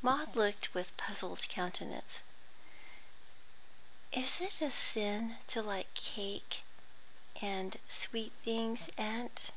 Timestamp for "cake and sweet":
5.92-8.32